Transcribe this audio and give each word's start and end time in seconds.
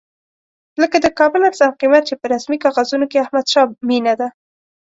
لکه 0.81 0.97
د 1.01 1.07
کابل 1.19 1.41
ارزان 1.49 1.71
قیمت 1.79 2.03
چې 2.09 2.15
په 2.21 2.25
رسمي 2.33 2.57
کاغذونو 2.63 3.05
کې 3.11 3.23
احمدشاه 3.23 3.71
مېنه 3.87 4.13
ده. 4.19 4.27